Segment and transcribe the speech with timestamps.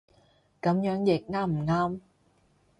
[0.63, 1.99] 噉樣譯啱唔啱